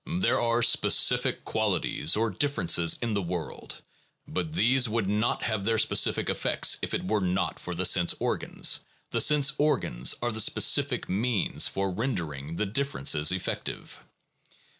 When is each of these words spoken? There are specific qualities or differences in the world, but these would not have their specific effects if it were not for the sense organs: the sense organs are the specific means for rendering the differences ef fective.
There 0.19 0.41
are 0.41 0.63
specific 0.63 1.45
qualities 1.45 2.15
or 2.15 2.31
differences 2.31 2.97
in 3.03 3.13
the 3.13 3.21
world, 3.21 3.83
but 4.27 4.51
these 4.51 4.89
would 4.89 5.07
not 5.07 5.43
have 5.43 5.63
their 5.63 5.77
specific 5.77 6.27
effects 6.27 6.79
if 6.81 6.95
it 6.95 7.07
were 7.07 7.21
not 7.21 7.59
for 7.59 7.75
the 7.75 7.85
sense 7.85 8.15
organs: 8.19 8.79
the 9.11 9.21
sense 9.21 9.53
organs 9.59 10.15
are 10.19 10.31
the 10.31 10.41
specific 10.41 11.07
means 11.07 11.67
for 11.67 11.91
rendering 11.91 12.55
the 12.55 12.65
differences 12.65 13.31
ef 13.31 13.45
fective. 13.45 13.97